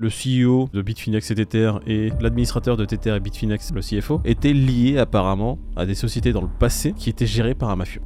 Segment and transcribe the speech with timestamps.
[0.00, 4.52] le CEO de Bitfinex et Tether et l'administrateur de Tether et Bitfinex, le CFO, étaient
[4.52, 8.02] liés apparemment à des sociétés dans le passé qui étaient gérées par un mafieux.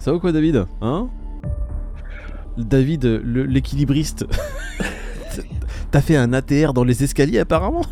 [0.00, 0.66] Ça va quoi David?
[0.80, 1.08] Hein?
[2.58, 4.26] David, l'équilibriste.
[5.92, 7.84] T'as fait un ATR dans les escaliers apparemment?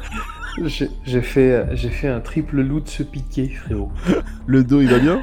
[0.64, 3.92] J'ai fait, fait un triple loot se piquer, frérot.
[4.46, 5.22] Le dos il va bien?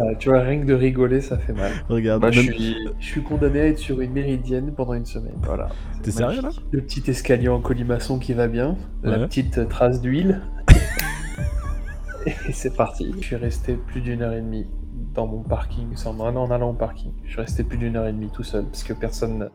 [0.00, 1.72] Euh, tu vois, rien que de rigoler, ça fait mal.
[1.88, 2.22] Regarde.
[2.22, 5.36] Moi, je suis, je suis condamné à être sur une méridienne pendant une semaine.
[5.42, 5.68] Voilà.
[5.96, 6.66] C'est T'es sérieux, magnifique.
[6.70, 10.40] Le petit escalier en colimaçon qui va bien, la petite trace d'huile.
[12.26, 13.12] Et c'est parti.
[13.20, 14.66] Je suis resté plus d'une heure et demie
[15.14, 17.12] dans mon parking, sans en en allant au parking.
[17.24, 19.48] Je suis resté plus d'une heure et demie tout seul parce que personne.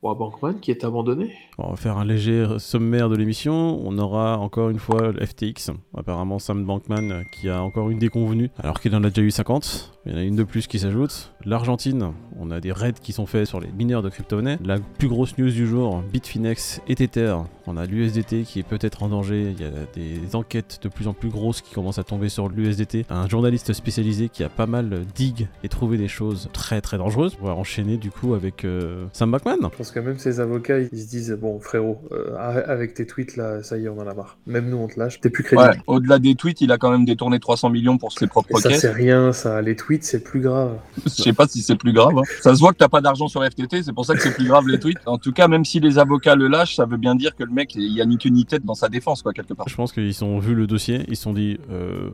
[0.00, 1.32] Bon, Bankman qui est abandonné.
[1.58, 3.80] On va faire un léger sommaire de l'émission.
[3.84, 5.72] On aura encore une fois FTX.
[5.96, 9.32] Apparemment, Sam Bankman euh, qui a encore une déconvenue, alors qu'il en a déjà eu
[9.32, 9.98] 50.
[10.06, 11.34] Il y en a une de plus qui s'ajoute.
[11.48, 14.58] L'Argentine, on a des raids qui sont faits sur les mineurs de crypto-monnaies.
[14.62, 17.36] La plus grosse news du jour, Bitfinex et Tether.
[17.66, 19.54] On a l'USDT qui est peut-être en danger.
[19.58, 22.48] Il y a des enquêtes de plus en plus grosses qui commencent à tomber sur
[22.50, 23.06] l'USDT.
[23.08, 27.36] Un journaliste spécialisé qui a pas mal dig et trouvé des choses très très dangereuses.
[27.40, 29.70] On va enchaîner du coup avec euh, Sam Bankman.
[29.72, 33.36] Je pense que même ces avocats, ils se disent bon frérot, euh, avec tes tweets
[33.36, 34.36] là, ça y est, on en a marre.
[34.46, 35.18] Même nous, on te lâche.
[35.20, 35.70] T'es plus crédible.
[35.70, 38.60] Ouais, au-delà des tweets, il a quand même détourné 300 millions pour ses propres Et
[38.60, 39.62] ça c'est rien, ça.
[39.62, 40.78] Les tweets, c'est plus grave.
[41.04, 42.18] Je sais pas si c'est plus grave.
[42.18, 42.22] hein.
[42.42, 44.46] Ça se voit que t'as pas d'argent sur FTT, c'est pour ça que c'est plus
[44.46, 44.98] grave les tweets.
[45.06, 47.52] En tout cas, même si les avocats le lâchent, ça veut bien dire que le
[47.52, 49.66] mec, il y a ni queue ni tête dans sa défense, quoi, quelque part.
[49.68, 52.10] Je pense qu'ils ont vu le dossier, ils se sont dit euh,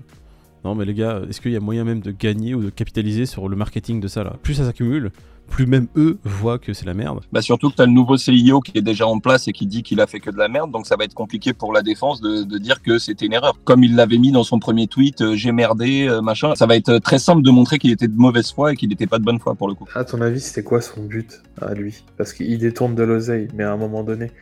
[0.65, 3.27] non mais les gars, est-ce qu'il y a moyen même de gagner ou de capitaliser
[3.27, 4.37] sur le marketing de ça là?
[4.43, 5.11] Plus ça s'accumule,
[5.49, 7.21] plus même eux voient que c'est la merde.
[7.33, 9.83] Bah surtout que t'as le nouveau CIO qui est déjà en place et qui dit
[9.83, 12.21] qu'il a fait que de la merde, donc ça va être compliqué pour la défense
[12.21, 13.59] de, de dire que c'était une erreur.
[13.65, 16.55] Comme il l'avait mis dans son premier tweet, euh, j'ai merdé, euh, machin.
[16.55, 18.89] Ça va être euh, très simple de montrer qu'il était de mauvaise foi et qu'il
[18.89, 19.87] n'était pas de bonne foi pour le coup.
[19.95, 22.03] À ton avis, c'était quoi son but à lui?
[22.17, 24.33] Parce qu'il détourne de l'oseille, mais à un moment donné,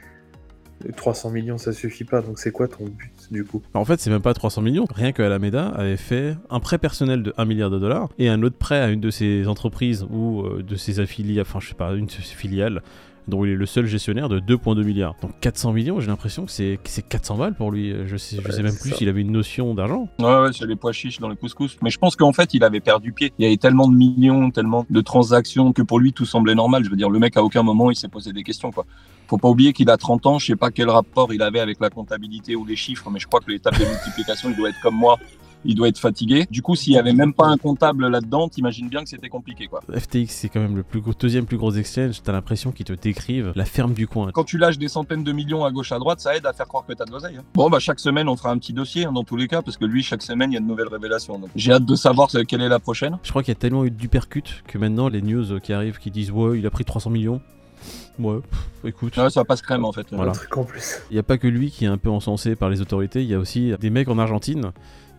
[0.96, 2.20] 300 millions, ça suffit pas.
[2.22, 3.62] Donc c'est quoi ton but du coup?
[3.74, 4.86] En fait, c'est même pas 300 millions.
[4.92, 8.42] Rien que Alameda avait fait un prêt personnel de 1 milliard de dollars et un
[8.42, 11.74] autre prêt à une de ses entreprises ou euh, de ses affiliés, enfin je sais
[11.74, 12.82] pas, une de ses filiales
[13.28, 15.14] dont il est le seul gestionnaire de 2,2 milliards.
[15.22, 17.94] Donc 400 millions, j'ai l'impression que c'est que c'est 400 balles pour lui.
[18.06, 20.08] Je sais, je Ouais, sais même plus s'il avait une notion d'argent.
[20.18, 21.76] Ouais, ouais, c'est les pois chiches dans le couscous.
[21.82, 23.32] Mais je pense qu'en fait, il avait perdu pied.
[23.38, 26.84] Il y avait tellement de millions, tellement de transactions que pour lui, tout semblait normal.
[26.84, 28.84] Je veux dire, le mec, à aucun moment, il s'est posé des questions, quoi.
[29.28, 30.38] Faut pas oublier qu'il a 30 ans.
[30.38, 33.26] Je sais pas quel rapport il avait avec la comptabilité ou les chiffres, mais je
[33.26, 35.18] crois que tables de multiplication, il doit être comme moi.
[35.64, 36.46] Il doit être fatigué.
[36.50, 39.66] Du coup, s'il y avait même pas un comptable là-dedans, t'imagines bien que c'était compliqué,
[39.66, 39.80] quoi.
[39.96, 42.22] FTX, c'est quand même le plus gros, deuxième plus gros exchange.
[42.22, 44.30] T'as l'impression qu'ils te décrivent la ferme du coin.
[44.32, 46.66] Quand tu lâches des centaines de millions à gauche à droite, ça aide à faire
[46.66, 47.36] croire que t'as de l'oseille.
[47.36, 47.44] hein.
[47.54, 49.76] Bon, bah, chaque semaine, on fera un petit dossier, hein, dans tous les cas, parce
[49.76, 51.38] que lui, chaque semaine, il y a de nouvelles révélations.
[51.38, 53.18] Donc, j'ai hâte de savoir euh, quelle est la prochaine.
[53.22, 56.10] Je crois qu'il y a tellement eu d'hypercute que maintenant les news qui arrivent qui
[56.10, 57.40] disent ouais il a pris 300 millions.
[58.18, 59.16] Ouais, pff, écoute.
[59.16, 60.06] Ouais, ça passe crème, en fait.
[60.12, 60.30] Voilà.
[60.30, 61.00] Un truc en plus.
[61.10, 63.28] Il n'y a pas que lui qui est un peu encensé par les autorités, il
[63.28, 64.72] y a aussi des mecs en Argentine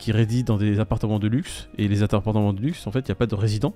[0.03, 1.69] qui résident dans des appartements de luxe.
[1.77, 3.73] Et les appartements de luxe, en fait, il n'y a pas de résidents,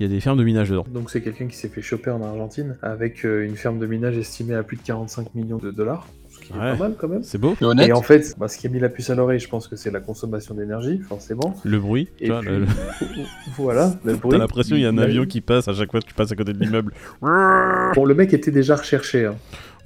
[0.00, 0.84] il y a des fermes de minage dedans.
[0.92, 4.16] Donc c'est quelqu'un qui s'est fait choper en Argentine avec euh, une ferme de minage
[4.16, 6.08] estimée à plus de 45 millions de dollars.
[6.30, 6.72] Ce qui est Ouais.
[6.72, 7.22] pas mal quand même.
[7.22, 7.54] C'est beau.
[7.80, 9.76] Et en fait, bah, ce qui a mis la puce à l'oreille, je pense que
[9.76, 11.54] c'est la consommation d'énergie, forcément.
[11.64, 12.66] Le bruit, Et puis, le-
[13.56, 14.32] voilà, le bruit.
[14.32, 16.30] t'as l'impression qu'il y a un avion qui passe à chaque fois que tu passes
[16.32, 16.92] à côté de l'immeuble.
[17.20, 19.26] Bon, le mec était déjà recherché.
[19.26, 19.34] hein.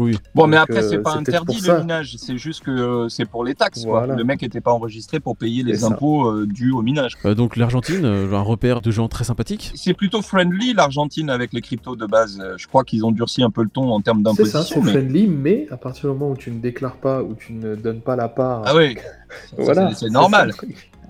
[0.02, 2.70] Oui, Bon, mais après, euh, c'est pas c'est peut-être interdit le minage, c'est juste que
[2.70, 3.84] euh, c'est pour les taxes.
[3.84, 4.06] quoi.
[4.06, 7.12] Le mec était pas enregistré pour payer les impôts euh, dus au minage.
[7.24, 9.72] Euh, donc l'Argentine, euh, un repère de gens très sympathiques.
[9.74, 12.38] C'est plutôt friendly l'Argentine avec les cryptos de base.
[12.40, 14.80] Euh, Je crois qu'ils ont durci un peu le ton en termes C'est ça, d'imposition.
[14.80, 17.52] c'est mais- friendly, mais à partir du moment où tu ne déclares pas, où tu
[17.52, 18.62] ne donnes pas la part.
[18.66, 18.96] Ah oui,
[19.58, 19.94] voilà.
[19.94, 20.52] c'est normal.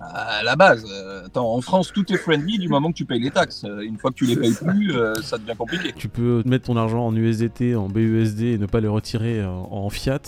[0.01, 3.21] À la base, euh, attends, en France, tout est friendly du moment que tu payes
[3.21, 3.63] les taxes.
[3.63, 4.65] Euh, Une fois que tu les payes ça.
[4.65, 5.93] plus, euh, ça devient compliqué.
[5.95, 9.89] Tu peux mettre ton argent en USDT, en BUSD et ne pas le retirer en,
[9.89, 10.19] fiat.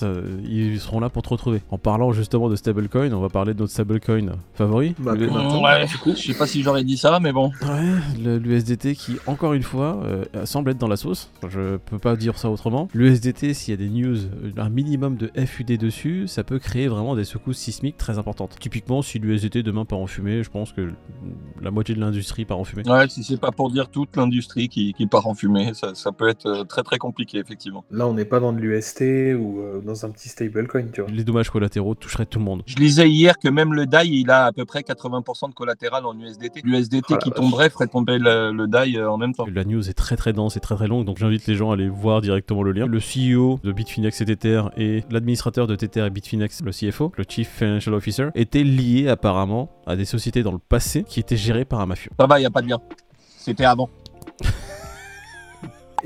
[0.48, 1.62] ils seront là pour te retrouver.
[1.72, 4.96] En parlant justement de stablecoin, on va parler de notre stablecoin favori.
[5.00, 7.52] Bah, Le- Ouais, du coup, je sais pas si j'aurais dit ça, mais bon.
[7.64, 11.32] Ouais, l'USDT qui, encore une fois, euh, semble être dans la sauce.
[11.48, 12.88] Je peux pas dire ça autrement.
[12.94, 14.18] L'USDT, s'il y a des news,
[14.58, 18.56] un minimum de FUD dessus, ça peut créer vraiment des secousses sismiques très importantes.
[18.60, 20.90] Typiquement, si l'USDT demain part en fumée, je pense que
[21.62, 22.84] la moitié de l'industrie part en fumée.
[22.88, 26.12] Ouais, si c'est pas pour dire toute l'industrie qui, qui part en fumée, ça, ça
[26.12, 27.84] peut être euh, très très compliqué, effectivement.
[27.92, 31.10] là, on n'est pas dans de l'UST ou euh, dans un petit stablecoin, tu vois.
[31.10, 32.64] Les dommages collatéraux toucheraient tout le monde.
[32.66, 36.06] Je lisais hier que même le DAI, il a à peu près 80% de collatéral
[36.06, 36.62] en USDT.
[36.64, 39.46] L'USDT Oh qui tomberait ferait tomber le, le DAI euh, en même temps.
[39.54, 41.74] La news est très très dense et très très longue, donc j'invite les gens à
[41.74, 42.86] aller voir directement le lien.
[42.86, 47.24] Le CEO de Bitfinex et Tether et l'administrateur de Tether et Bitfinex, le CFO, le
[47.28, 49.45] Chief Financial Officer, étaient liés apparemment
[49.86, 52.12] à des sociétés dans le passé qui étaient gérées par un mafieux.
[52.20, 52.80] Ça va, il n'y a pas de lien.
[53.38, 53.90] C'était avant.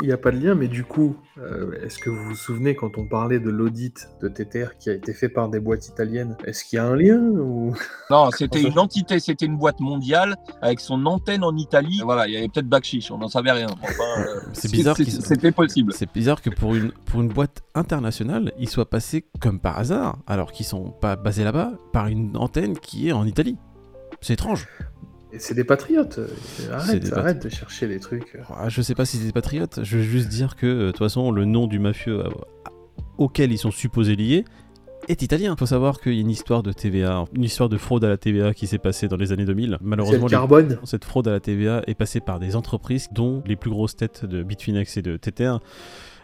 [0.02, 2.74] Il n'y a pas de lien, mais du coup, euh, est-ce que vous vous souvenez
[2.74, 6.38] quand on parlait de l'audit de TTR qui a été fait par des boîtes italiennes
[6.46, 7.76] Est-ce qu'il y a un lien ou...
[8.10, 12.00] Non, c'était une entité, c'était une boîte mondiale avec son antenne en Italie.
[12.04, 13.68] Voilà, il y avait peut-être Bakchiche, on n'en savait rien.
[13.82, 15.92] Enfin, euh, C'est bizarre C'était possible.
[15.94, 20.20] C'est bizarre que pour une, pour une boîte internationale, ils soient passés comme par hasard,
[20.28, 23.58] alors qu'ils sont pas basés là-bas, par une antenne qui est en Italie.
[24.22, 24.68] C'est étrange.
[25.38, 26.18] C'est des patriotes.
[26.20, 26.28] euh,
[26.74, 28.38] Arrête, des arrête de chercher des trucs.
[28.50, 30.92] Ah, Je sais pas si c'est des patriotes, je veux juste dire que, euh, de
[30.92, 32.30] toute façon, le nom du mafieux euh,
[33.18, 34.44] auquel ils sont supposés liés
[35.08, 35.56] est italien.
[35.58, 38.18] Faut savoir qu'il y a une histoire de TVA, une histoire de fraude à la
[38.18, 39.78] TVA qui s'est passée dans les années 2000.
[39.80, 40.80] C'est Malheureusement, le les- carbone.
[40.84, 44.26] cette fraude à la TVA est passée par des entreprises dont les plus grosses têtes
[44.26, 45.60] de Bitfinex et de TTR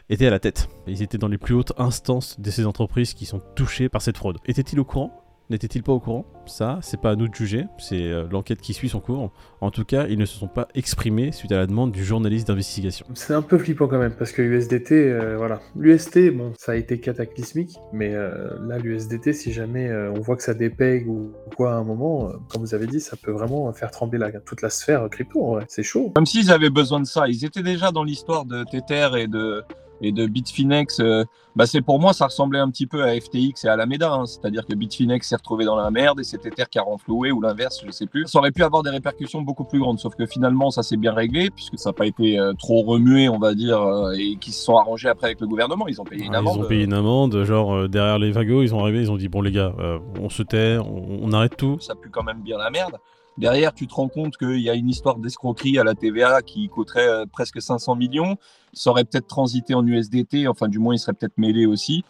[0.10, 0.68] étaient à la tête.
[0.88, 4.18] Ils étaient dans les plus hautes instances de ces entreprises qui sont touchées par cette
[4.18, 4.38] fraude.
[4.46, 5.22] Étaient-ils au courant?
[5.50, 6.26] N'étaient-ils pas au courant?
[6.48, 9.32] Ça, c'est pas à nous de juger, c'est euh, l'enquête qui suit son cours.
[9.62, 12.48] En tout cas, ils ne se sont pas exprimés suite à la demande du journaliste
[12.48, 13.06] d'investigation.
[13.14, 15.60] C'est un peu flippant quand même, parce que USDT, euh, voilà.
[15.76, 20.36] L'UST, bon, ça a été cataclysmique, mais euh, là, l'USDT, si jamais euh, on voit
[20.36, 23.32] que ça dépègue ou quoi à un moment, euh, comme vous avez dit, ça peut
[23.32, 25.64] vraiment faire trembler la, toute la sphère crypto, ouais.
[25.68, 26.12] c'est chaud.
[26.16, 27.28] Comme s'ils avaient besoin de ça.
[27.28, 29.64] Ils étaient déjà dans l'histoire de Tether et de,
[30.02, 31.00] et de Bitfinex.
[31.00, 31.24] euh,
[31.56, 34.12] bah c'est pour moi, ça ressemblait un petit peu à FTX et à Alameda.
[34.12, 34.26] hein.
[34.26, 37.40] C'est-à-dire que Bitfinex s'est retrouvé dans la merde et c'est Tether qui a renfloué ou
[37.40, 38.28] l'inverse, je sais plus.
[38.28, 40.00] Ça aurait pu avoir des répercussions beaucoup plus grandes.
[40.00, 43.30] Sauf que finalement, ça s'est bien réglé puisque ça n'a pas été euh, trop remué,
[43.30, 45.88] on va dire, euh, et qu'ils se sont arrangés après avec le gouvernement.
[45.88, 46.58] Ils ont payé une amende.
[46.58, 49.18] Ils ont payé une amende, genre euh, derrière les vagos, ils sont arrivés, ils ont
[49.18, 49.74] dit bon les gars,
[50.22, 51.78] on se tait, on, on arrête tout.
[51.80, 52.98] ça pue quand même bien la merde.
[53.38, 56.70] Derrière, tu te rends compte qu'il y a une histoire d'escroquerie à la TVA qui
[56.70, 58.38] coûterait euh, presque 500 millions.
[58.72, 62.06] Ça aurait peut-être transité en USDT, enfin du moins il serait peut-être mêlé aussi.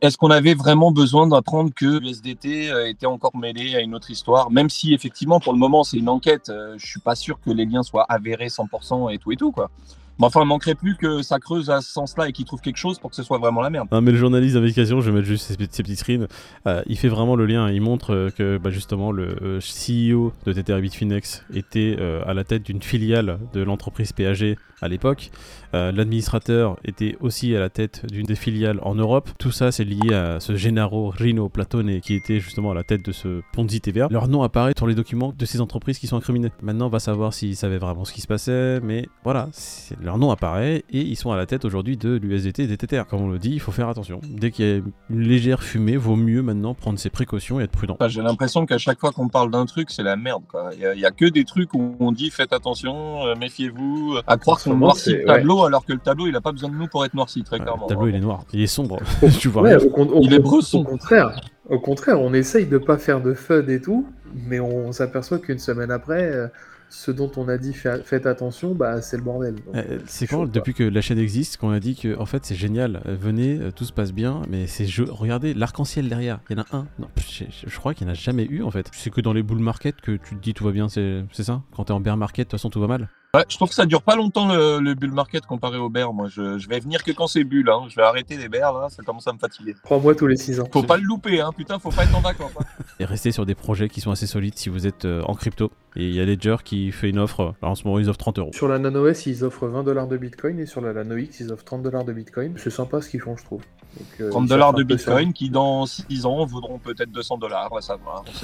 [0.00, 4.10] Est-ce qu'on avait vraiment besoin d'apprendre que l'USDT euh, était encore mêlé à une autre
[4.10, 4.50] histoire?
[4.50, 7.50] Même si effectivement pour le moment c'est une enquête, euh, je suis pas sûr que
[7.50, 9.70] les liens soient avérés 100% et tout et tout quoi.
[10.18, 12.98] Mais enfin, manquerait plus que ça creuse à ce sens-là et qu'ils trouvent quelque chose
[12.98, 13.88] pour que ce soit vraiment la merde.
[13.92, 16.26] Non mais le journaliste d'investigation, je vais mettre juste ces, ces petites screens,
[16.66, 20.32] euh, il fait vraiment le lien, il montre euh, que bah, justement le euh, CEO
[20.44, 25.30] de TTR Bitfinex était à la tête d'une filiale de l'entreprise PAG à l'époque,
[25.72, 30.14] l'administrateur était aussi à la tête d'une des filiales en Europe, tout ça c'est lié
[30.14, 34.08] à ce Gennaro Rino Platone qui était justement à la tête de ce Ponzi TVA.
[34.10, 36.52] Leur nom apparaît sur les documents de ces entreprises qui sont incriminées.
[36.62, 40.16] Maintenant on va savoir s'ils savaient vraiment ce qui se passait, mais voilà, c'est- leur
[40.18, 43.06] nom apparaît et ils sont à la tête aujourd'hui de l'USDT et des TTR.
[43.06, 44.20] Comme on le dit, il faut faire attention.
[44.24, 47.70] Dès qu'il y a une légère fumée, vaut mieux maintenant prendre ses précautions et être
[47.72, 47.94] prudent.
[48.00, 50.42] Enfin, J'ai l'impression qu'à chaque fois qu'on parle d'un truc, c'est la merde.
[50.74, 54.36] Il y, a- que des trucs où on dit faites attention, euh, méfiez-vous, euh, à
[54.38, 56.86] croire qu'on noircit le tableau alors que le tableau il a pas besoin de nous
[56.86, 57.84] pour être noirci très Ouais, clairement.
[57.86, 58.98] le tableau il est noir, il est sombre.
[59.40, 59.86] tu vois Ouais, rien.
[59.86, 60.78] au, con- au Il est bresson.
[60.78, 61.38] Au contraire,
[61.68, 64.06] au contraire, on essaye de pas faire de FUD et tout,
[64.46, 66.46] mais on s'aperçoit qu'une semaine après, euh,
[66.90, 69.56] ce dont on a dit fa- faites attention, bah c'est le bordel.
[69.74, 72.44] Euh, euh, c'est quand, depuis que la chaîne existe, qu'on a dit que en fait
[72.44, 75.06] c'est génial, euh, venez, tout se passe bien, mais c'est jeu.
[75.08, 76.86] Regardez l'arc-en-ciel derrière, il y en a un.
[76.98, 78.88] Non, je, crois qu'il n'y en a jamais eu en fait.
[78.92, 81.44] C'est que dans les bull market que tu te dis tout va bien, c'est c'est
[81.44, 81.62] ça?
[81.76, 83.08] Quand t'es en bear market, de toute façon tout va mal?
[83.38, 86.12] Ouais, je trouve que ça dure pas longtemps le, le bull market comparé au bear.
[86.12, 87.70] Moi, je, je vais venir que quand c'est bull.
[87.70, 87.82] Hein.
[87.88, 89.74] Je vais arrêter les bears là, ça commence à me fatiguer.
[89.84, 90.68] Trois mois tous les six ans.
[90.72, 91.50] Faut pas le louper, hein.
[91.56, 92.50] Putain, faut pas être en vacances.
[92.60, 92.64] hein.
[93.00, 95.70] Et restez sur des projets qui sont assez solides si vous êtes euh, en crypto.
[95.96, 98.18] Et il y a Ledger qui fait une offre, alors en ce moment ils offrent
[98.18, 98.50] 30 euros.
[98.52, 101.64] Sur la NanoS, ils offrent 20 dollars de Bitcoin et sur la NanoX, ils offrent
[101.64, 102.54] 30 dollars de Bitcoin.
[102.56, 103.62] C'est sympa ce qu'ils font, je trouve.
[103.98, 107.68] Donc, euh, 30 ils dollars de bitcoin qui dans 6 ans vaudront peut-être 200 dollars.
[107.72, 107.94] On sait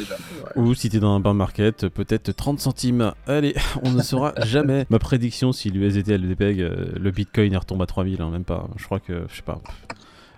[0.05, 0.21] jamais.
[0.57, 3.13] Ou si t'es dans un bear market, peut-être 30 centimes.
[3.27, 4.87] Allez, on ne saura jamais.
[4.91, 8.45] Ma prédiction, si l'USDT elle dépègue, euh, le Bitcoin il retombe à 3000, hein, même
[8.45, 8.69] pas.
[8.77, 9.61] Je crois que, je sais pas.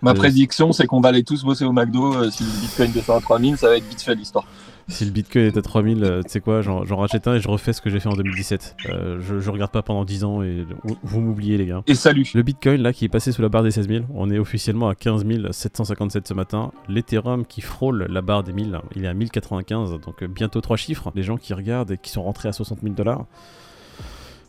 [0.03, 2.15] Ma Euh, prédiction, c'est qu'on va aller tous bosser au McDo.
[2.15, 4.45] euh, si le bitcoin descend à 3000, ça va être vite fait l'histoire.
[4.89, 7.49] Si le Bitcoin est à 3000, euh, tu sais quoi, j'en rachète un et je
[7.49, 8.77] refais ce que j'ai fait en 2017.
[8.89, 10.65] Euh, je, je regarde pas pendant 10 ans et
[11.03, 11.83] vous, m'oubliez les gars.
[11.89, 12.31] Et salut.
[12.35, 14.89] Le Bitcoin là qui est passé sous la barre des 16 000, on est officiellement
[14.89, 16.71] à 15 757 ce matin.
[16.89, 20.77] L'Ethereum qui frôle la barre des 1000, il est à 1095, donc euh, bientôt 3
[20.77, 21.11] chiffres.
[21.17, 23.27] Les gens qui regardent et qui sont rentrés à 60 000 dollars,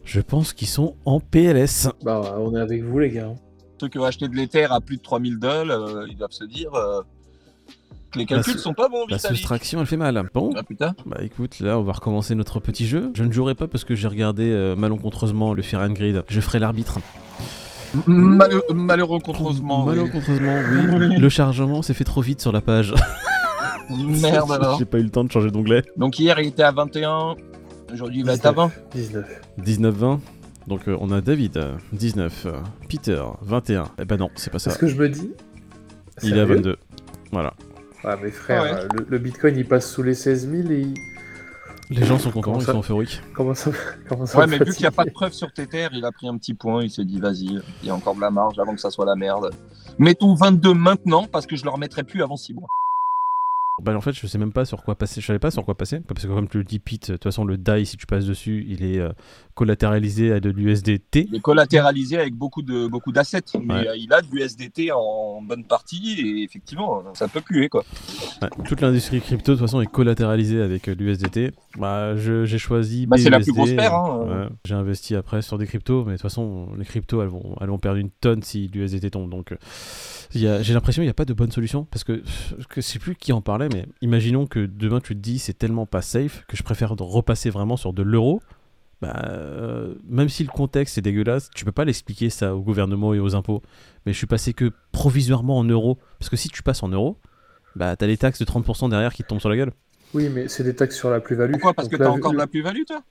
[0.03, 1.89] je pense qu'ils sont en PLS.
[2.03, 3.33] Bah, on est avec vous, les gars.
[3.81, 6.45] Ceux qui ont acheté de l'Ether à plus de 3000 dollars, euh, ils doivent se
[6.45, 7.01] dire euh,
[8.15, 10.29] les calculs su- sont pas bons, La soustraction elle fait mal.
[10.33, 10.95] Bon, Ah putain.
[11.05, 13.11] bah écoute, là on va recommencer notre petit jeu.
[13.13, 16.23] Je ne jouerai pas parce que j'ai regardé euh, malencontreusement le Fear and Grid.
[16.29, 16.99] Je ferai l'arbitre.
[18.05, 19.85] Malheu- malheureusement.
[19.85, 19.95] oui.
[19.95, 20.55] Malencontreusement,
[20.99, 21.17] oui.
[21.17, 22.93] Le chargement s'est fait trop vite sur la page.
[23.89, 24.77] Merde alors.
[24.79, 25.83] J'ai pas eu le temps de changer d'onglet.
[25.97, 27.35] Donc hier il était à 21,
[27.93, 28.71] aujourd'hui il va être à 20.
[28.93, 29.25] 19.
[29.63, 30.19] 19-20.
[30.67, 32.45] Donc euh, on a David, euh, 19.
[32.45, 32.51] euh,
[32.89, 33.85] Peter, 21.
[34.01, 34.71] Eh ben non, c'est pas ça.
[34.71, 35.31] Parce que je me dis.
[36.23, 36.75] Il est à sérieux 22.
[37.31, 37.53] Voilà.
[38.03, 38.87] Ah, mais frère, Ah ouais.
[38.99, 40.93] le, le bitcoin il passe sous les 16 000 et il-
[41.99, 43.21] Les gens sont contents, ils ça sont euphoriques.
[43.33, 43.71] comment ça,
[44.07, 46.11] comment ça Ouais, mais vu qu'il n'y a pas de preuve sur Tether, il a
[46.11, 48.59] pris un petit point, il s'est dit vas-y, il y a encore de la marge
[48.59, 49.51] avant que ça soit la merde.
[49.97, 52.67] Mettons 22 maintenant parce que je le remettrai plus avant 6 mois.
[53.79, 55.75] Bah en fait je sais même pas sur quoi passer, je savais pas sur quoi
[55.77, 58.07] passer, parce que comme tu le dis Pete, de toute façon le DAI si tu
[58.07, 59.11] passes dessus il est euh,
[59.53, 61.27] collatéralisé à de l'USDT.
[61.29, 63.87] Il est collatéralisé avec beaucoup de beaucoup d'assets, mais Ouais.
[63.89, 67.83] euh, il a du SDT en bonne partie et effectivement, ça peut puer quoi.
[68.41, 71.51] Ouais, toute l'industrie crypto de toute façon est collatéralisée avec euh, l'USDT.
[71.77, 74.25] Bah j'ai choisi Bah, c'est la plus grosse paire, hein.
[74.27, 74.47] ouais.
[74.65, 77.69] J'ai investi après sur des cryptos, mais de toute façon les cryptos elles vont, elles
[77.69, 79.29] vont perdre une tonne si l'USDT tombe.
[79.29, 79.57] Donc euh,
[80.33, 82.23] j'ai l'impression qu'il n'y a pas de bonne solution, parce que
[82.69, 85.57] que je sais plus qui en parlait, mais imaginons que demain tu te dis c'est
[85.57, 88.41] tellement pas safe que je préfère de repasser vraiment sur de l'euro.
[88.99, 93.13] Bah, euh, même si le contexte est dégueulasse, tu peux pas l'expliquer ça au gouvernement
[93.13, 93.61] et aux impôts.
[94.05, 95.99] Mais je suis passé que provisoirement en euros.
[96.17, 97.17] Parce que si tu passes en euros,
[97.75, 99.71] bah t'as les taxes de 30% derrière qui te tombent sur la gueule.
[100.15, 101.51] Oui, mais c'est des taxes sur la plus-value.
[101.51, 101.73] Pourquoi?
[101.75, 103.03] Parce que Donc tu as là, encore de la plus-value toi?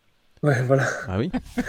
[0.42, 0.86] Ouais, voilà.
[1.08, 1.30] Ah oui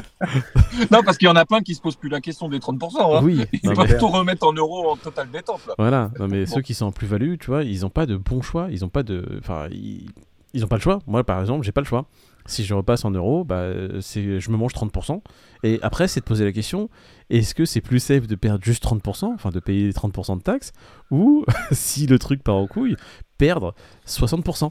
[0.90, 3.16] Non, parce qu'il y en a plein qui se posent plus la question des 30%.
[3.18, 3.20] Hein.
[3.22, 3.44] Oui.
[3.52, 5.74] Ils peuvent mais- tout remettre en euros en totale détente là.
[5.78, 6.54] Voilà, non mais Bon.
[6.54, 8.88] ceux qui sont en plus-value, tu vois, ils ont pas de bon choix, ils ont
[8.88, 9.38] pas de.
[9.38, 10.06] Enfin, ils...
[10.54, 11.00] ils ont pas le choix.
[11.06, 12.06] Moi, par exemple, j'ai pas le choix.
[12.48, 15.20] Si je repasse en euros, bah, je me mange 30%.
[15.64, 16.88] Et après, c'est de poser la question
[17.28, 20.72] est-ce que c'est plus safe de perdre juste 30%, enfin de payer 30% de taxes,
[21.10, 22.94] ou si le truc part en couille,
[23.36, 23.74] perdre
[24.06, 24.70] 60%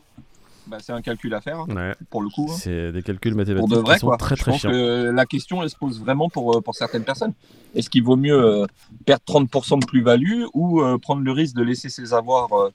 [0.68, 1.96] Bah, c'est un calcul à faire hein, Ouais.
[2.10, 2.48] pour le coup.
[2.50, 2.56] hein.
[2.58, 4.18] C'est des calculs Pour mathématiques de vrai qui sont quoi.
[4.18, 4.72] très Je très pense chiants.
[4.72, 7.34] que la question elle se pose vraiment pour, euh, pour certaines personnes.
[7.76, 8.66] Est-ce qu'il vaut mieux euh,
[9.06, 12.70] perdre 30% de plus-value ou euh, prendre le risque de laisser ses avoirs euh,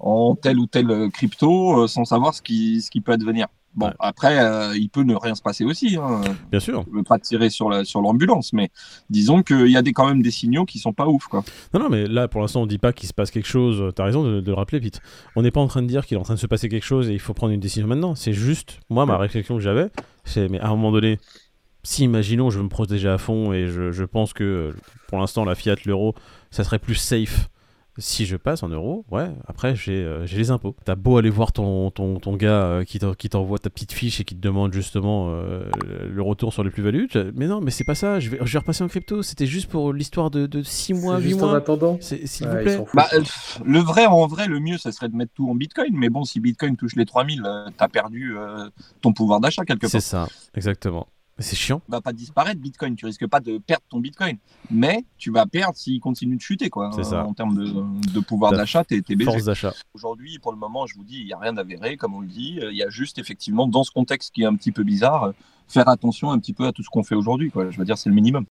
[0.00, 3.46] en tel ou tel euh, crypto sans savoir ce qui, ce qui peut advenir?
[3.76, 3.92] Bon, Ouais.
[4.00, 5.96] après, euh, il peut ne rien se passer aussi.
[5.96, 6.22] Hein.
[6.50, 6.84] Bien sûr.
[6.90, 8.70] Je veux pas tirer sur la- sur l'ambulance, mais
[9.10, 11.26] disons qu'il y a des, quand même des signaux qui sont pas ouf.
[11.28, 11.44] Quoi.
[11.72, 13.92] Non, non, mais là, pour l'instant, on dit pas qu'il se passe quelque chose.
[13.94, 15.00] T'as raison de, de le rappeler, Pete.
[15.36, 16.84] On n'est pas en train de dire qu'il est en train de se passer quelque
[16.86, 18.14] chose et il faut prendre une décision maintenant.
[18.16, 19.88] C'est juste, moi, ma réflexion que j'avais,
[20.24, 21.20] c'est, mais à un moment donné,
[21.84, 24.72] si, imaginons, je veux me protéger à fond et je, je pense que, euh,
[25.08, 26.14] pour l'instant, la fiat, l'euro,
[26.50, 27.48] ça serait plus safe
[27.98, 30.76] si je passe en euros, ouais, après j'ai euh, j'ai les impôts.
[30.84, 33.92] T'as beau aller voir ton, ton, ton gars euh, qui t'en- qui t'envoie ta petite
[33.92, 35.64] fiche et qui te demande justement euh,
[36.10, 38.58] le retour sur les plus-values, mais non, mais c'est pas ça, je vais, je vais
[38.58, 41.46] repasser en crypto, c'était juste pour l'histoire de, de 6 mois, C'est 8 juste en
[41.48, 41.56] mois.
[41.56, 41.98] attendant.
[42.00, 42.84] S'il Ouais, vous plaît.
[42.94, 43.22] Bah, euh,
[43.64, 45.90] le vrai, en vrai, le mieux, ça serait de mettre tout en Bitcoin.
[45.94, 48.68] Mais bon, si Bitcoin touche les 3000, euh, t'as perdu euh,
[49.02, 49.90] ton pouvoir d'achat quelque part.
[49.90, 51.06] C'est ça, exactement.
[51.40, 51.80] C'est chiant.
[51.88, 54.36] va pas disparaître Bitcoin, tu risques pas de perdre ton Bitcoin,
[54.70, 56.90] mais tu vas perdre s'il continue de chuter quoi.
[56.94, 57.24] C'est ça.
[57.26, 59.30] En termes de, de pouvoir d'achat, t'es t'es baisé.
[59.30, 59.72] Force d'achat.
[59.94, 62.28] Aujourd'hui, pour le moment, je vous dis, il y a rien d'avéré, comme on le
[62.28, 62.60] dit.
[62.62, 65.32] Il y a juste effectivement dans ce contexte qui est un petit peu bizarre,
[65.66, 67.70] faire attention un petit peu à tout ce qu'on fait aujourd'hui quoi.
[67.70, 68.44] Je veux dire, c'est le minimum.